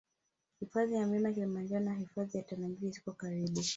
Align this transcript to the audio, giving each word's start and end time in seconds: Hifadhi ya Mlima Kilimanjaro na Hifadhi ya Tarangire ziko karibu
Hifadhi 0.59 0.93
ya 0.95 1.07
Mlima 1.07 1.31
Kilimanjaro 1.33 1.85
na 1.85 1.93
Hifadhi 1.93 2.37
ya 2.37 2.43
Tarangire 2.43 2.91
ziko 2.91 3.11
karibu 3.11 3.61